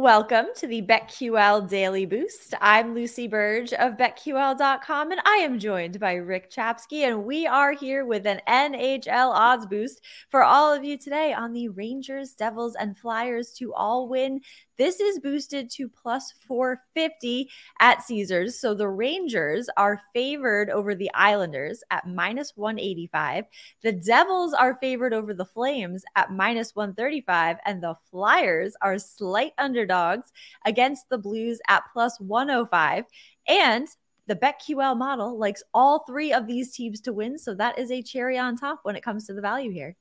[0.00, 2.54] Welcome to the BetQL Daily Boost.
[2.62, 7.72] I'm Lucy Burge of BetQL.com, and I am joined by Rick Chapsky, and we are
[7.72, 10.00] here with an NHL odds boost
[10.30, 14.40] for all of you today on the Rangers, Devils, and Flyers to all win
[14.80, 18.58] this is boosted to plus 450 at Caesars.
[18.58, 23.44] So the Rangers are favored over the Islanders at minus 185.
[23.82, 27.58] The Devils are favored over the Flames at minus 135.
[27.66, 30.32] And the Flyers are slight underdogs
[30.64, 33.04] against the Blues at plus 105.
[33.48, 33.86] And
[34.28, 37.36] the BetQL model likes all three of these teams to win.
[37.36, 39.94] So that is a cherry on top when it comes to the value here.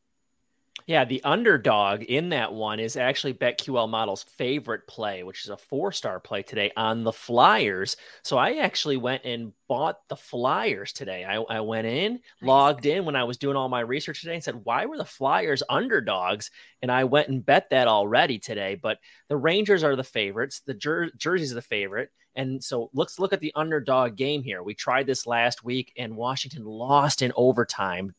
[0.88, 5.57] Yeah, the underdog in that one is actually BetQL Model's favorite play, which is a
[5.57, 7.95] four star play today on the Flyers.
[8.23, 11.25] So I actually went and bought the Flyers today.
[11.25, 12.21] I, I went in, nice.
[12.41, 15.05] logged in when I was doing all my research today and said, why were the
[15.05, 16.49] Flyers underdogs?
[16.81, 18.75] And I went and bet that already today.
[18.75, 22.09] But the Rangers are the favorites, the jer- jerseys the favorite.
[22.35, 24.63] And so let's look at the underdog game here.
[24.63, 28.16] We tried this last week and Washington lost in overtime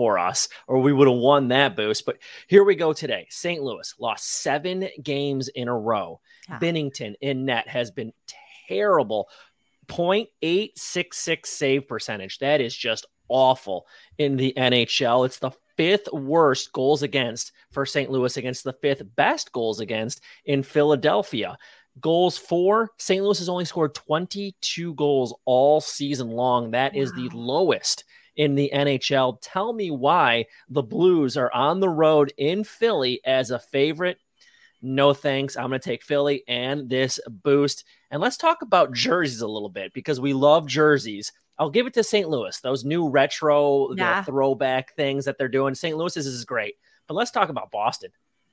[0.00, 2.06] for us, or we would have won that boost.
[2.06, 3.26] But here we go today.
[3.28, 3.62] St.
[3.62, 6.22] Louis lost seven games in a row.
[6.48, 6.58] Yeah.
[6.58, 8.14] Binnington in net has been
[8.66, 9.28] terrible.
[9.88, 12.38] 0.866 save percentage.
[12.38, 15.26] That is just awful in the NHL.
[15.26, 18.10] It's the fifth worst goals against for St.
[18.10, 21.58] Louis against the fifth best goals against in Philadelphia.
[22.00, 23.22] Goals for St.
[23.22, 26.70] Louis has only scored 22 goals all season long.
[26.70, 27.02] That wow.
[27.02, 28.04] is the lowest
[28.36, 29.38] in the NHL.
[29.40, 34.18] Tell me why the Blues are on the road in Philly as a favorite.
[34.82, 35.56] No thanks.
[35.56, 37.84] I'm going to take Philly and this boost.
[38.10, 41.32] And let's talk about jerseys a little bit because we love jerseys.
[41.58, 42.28] I'll give it to St.
[42.28, 42.58] Louis.
[42.60, 44.22] Those new retro yeah.
[44.22, 45.74] throwback things that they're doing.
[45.74, 45.96] St.
[45.96, 46.76] Louis's is great.
[47.06, 48.10] But let's talk about Boston.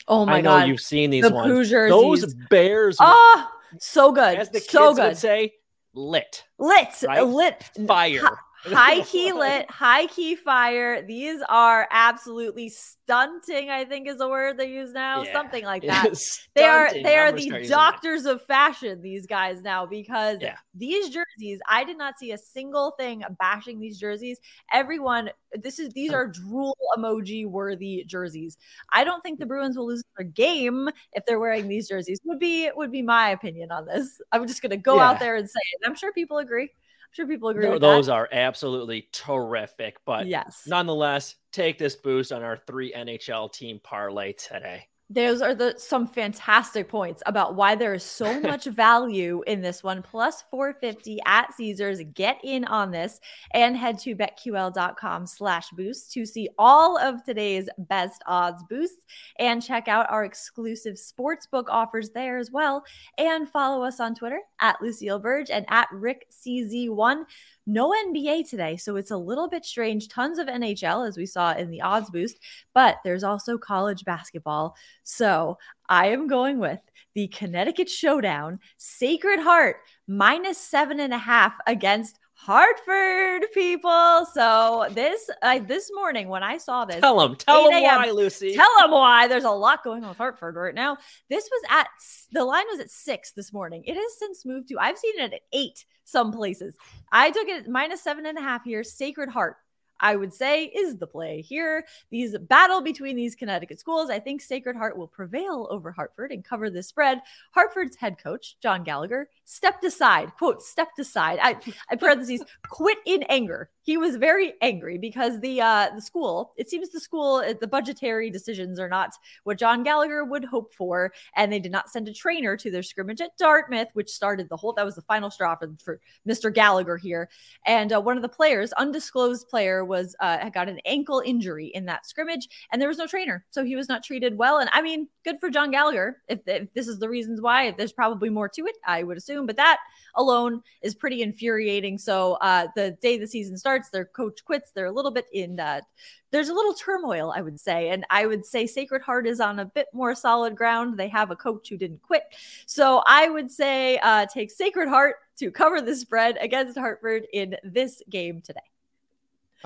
[0.10, 0.68] Oh my I know god.
[0.68, 1.70] you've seen these the ones.
[1.70, 2.98] Those Bears.
[3.00, 3.48] Oh,
[3.80, 4.38] so good.
[4.38, 5.08] As the so kids good.
[5.10, 5.54] would say,
[5.94, 6.44] lit.
[6.58, 7.04] Lit.
[7.04, 7.22] Right?
[7.22, 7.64] Lit.
[7.88, 11.02] Fire high key lit, high key fire.
[11.02, 13.70] These are absolutely stunting.
[13.70, 15.34] I think is a word they use now, yeah.
[15.34, 16.14] something like that.
[16.56, 19.02] they are they are the doctors of fashion.
[19.02, 20.56] These guys now because yeah.
[20.74, 24.40] these jerseys, I did not see a single thing bashing these jerseys.
[24.74, 28.58] Everyone, this is these are drool emoji worthy jerseys.
[28.92, 32.20] I don't think the Bruins will lose their game if they're wearing these jerseys.
[32.26, 34.20] Would be would be my opinion on this.
[34.32, 35.10] I'm just gonna go yeah.
[35.10, 35.88] out there and say it.
[35.88, 36.72] I'm sure people agree
[37.08, 37.70] I'm sure people agree.
[37.70, 38.14] No, those that.
[38.14, 39.98] are absolutely terrific.
[40.06, 44.88] But yes, nonetheless, take this boost on our three NHL team parlay today.
[45.10, 49.82] Those are the some fantastic points about why there is so much value in this
[49.82, 50.02] one.
[50.02, 52.02] Plus 450 at caesars.
[52.14, 53.22] Get in on this
[53.52, 59.06] and head to betql.com slash boost to see all of today's best odds boosts
[59.40, 62.84] and check out our exclusive sportsbook offers there as well.
[63.18, 67.24] And follow us on twitter at lucille burge and at rick cz1
[67.68, 70.08] no NBA today, so it's a little bit strange.
[70.08, 72.40] Tons of NHL, as we saw in the odds boost,
[72.74, 74.76] but there's also college basketball.
[75.04, 75.58] So
[75.90, 76.80] I am going with
[77.14, 79.78] the Connecticut Showdown, Sacred Heart,
[80.08, 84.26] minus seven and a half against Hartford people.
[84.34, 88.56] So this uh, this morning when I saw this, tell them, tell them why, Lucy.
[88.56, 89.28] Tell them why.
[89.28, 90.98] There's a lot going on with Hartford right now.
[91.30, 91.88] This was at
[92.32, 93.84] the line was at six this morning.
[93.86, 94.78] It has since moved to.
[94.80, 96.78] I've seen it at eight some places.
[97.12, 98.84] I took it minus seven and a half here.
[98.84, 99.58] Sacred Heart
[100.00, 101.86] I would say is the play here.
[102.12, 106.44] These battle between these Connecticut schools, I think Sacred Heart will prevail over Hartford and
[106.44, 107.22] cover the spread.
[107.52, 111.40] Hartford's head coach, John Gallagher, stepped aside, quote, stepped aside.
[111.42, 111.56] I,
[111.90, 113.70] I parentheses, quit in anger.
[113.82, 117.68] He was very angry because the uh, the school, it seems the school, uh, the
[117.68, 119.14] budgetary decisions are not
[119.46, 122.84] what John Gallagher would hope for, and they did not send a trainer to their
[122.84, 124.74] scrimmage at Dartmouth, which started the whole.
[124.74, 126.54] That was the final straw for, for Mr.
[126.54, 127.30] Gallagher here,
[127.66, 131.68] and uh, one of the players, undisclosed player, was uh, had got an ankle injury
[131.68, 134.60] in that scrimmage, and there was no trainer, so he was not treated well.
[134.60, 136.18] And I mean, good for John Gallagher.
[136.28, 139.37] If, if this is the reasons why, there's probably more to it, I would assume.
[139.46, 139.80] But that
[140.16, 141.98] alone is pretty infuriating.
[141.98, 144.72] So uh, the day the season starts, their coach quits.
[144.72, 145.84] They're a little bit in that.
[146.32, 149.60] There's a little turmoil, I would say, and I would say Sacred Heart is on
[149.60, 150.98] a bit more solid ground.
[150.98, 152.24] They have a coach who didn't quit,
[152.66, 157.56] so I would say uh, take Sacred Heart to cover the spread against Hartford in
[157.64, 158.60] this game today.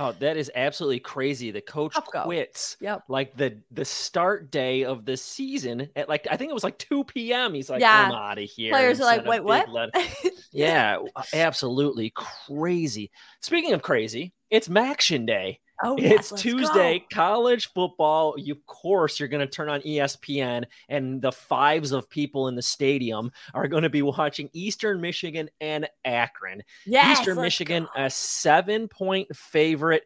[0.01, 1.51] Oh, that is absolutely crazy.
[1.51, 2.75] The coach quits.
[2.80, 3.03] Yep.
[3.07, 6.80] Like the the start day of the season at like I think it was like
[6.80, 7.53] 2 p.m.
[7.53, 8.07] He's like, yeah.
[8.07, 8.71] I'm out of here.
[8.71, 9.69] Players are like, wait, what?
[10.51, 10.98] yeah,
[11.33, 13.12] absolutely crazy.
[13.42, 15.59] Speaking of crazy, it's Maction Day.
[15.83, 17.05] Oh, it's yes, Tuesday, go.
[17.11, 18.35] college football.
[18.37, 22.55] You, of course, you're going to turn on ESPN, and the fives of people in
[22.55, 26.63] the stadium are going to be watching Eastern Michigan and Akron.
[26.85, 28.03] Yes, Eastern Michigan, go.
[28.03, 30.03] a seven point favorite.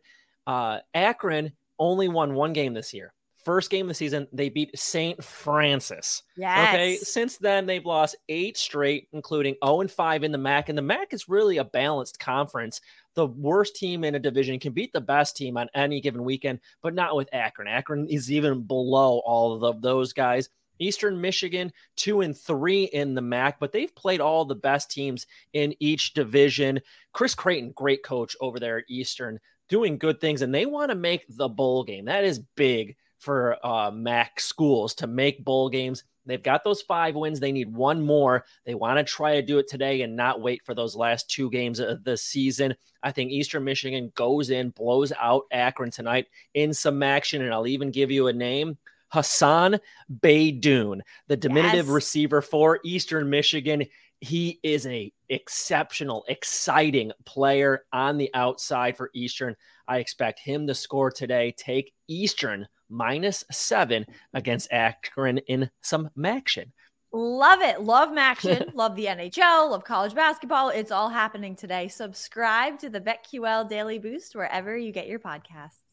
[0.47, 3.13] Uh, Akron only won one game this year.
[3.45, 5.23] First game of the season, they beat St.
[5.23, 6.23] Francis.
[6.35, 6.67] Yes.
[6.67, 6.97] Okay.
[6.97, 10.69] Since then, they've lost eight straight, including 0 and 5 in the MAC.
[10.69, 12.81] And the MAC is really a balanced conference.
[13.13, 16.59] The worst team in a division can beat the best team on any given weekend,
[16.81, 17.67] but not with Akron.
[17.67, 20.49] Akron is even below all of those guys.
[20.79, 25.27] Eastern Michigan, two and three in the MAC, but they've played all the best teams
[25.53, 26.81] in each division.
[27.13, 29.39] Chris Creighton, great coach over there at Eastern,
[29.69, 32.05] doing good things, and they want to make the bowl game.
[32.05, 36.03] That is big for uh, MAC schools to make bowl games.
[36.27, 37.39] They've got those five wins.
[37.39, 38.45] They need one more.
[38.65, 41.51] They want to try to do it today and not wait for those last two
[41.51, 42.75] games of the season.
[43.03, 46.25] I think Eastern Michigan goes in, blows out Akron tonight
[46.55, 48.77] in some action, and I'll even give you a name.
[49.09, 49.79] Hassan
[50.21, 51.93] Beydoun, the diminutive Yes.
[51.93, 53.85] receiver for Eastern Michigan.
[54.19, 59.55] He is a exceptional, exciting player on the outside for Eastern.
[59.87, 61.53] I expect him to score today.
[61.55, 66.73] Take Eastern minus seven against Akron in some action.
[67.11, 67.81] Love it.
[67.81, 68.71] Love Maction.
[68.73, 69.71] love the NHL.
[69.71, 70.69] Love college basketball.
[70.69, 71.87] It's all happening today.
[71.87, 75.84] Subscribe to the BetQL Daily Boost wherever you get your podcasts.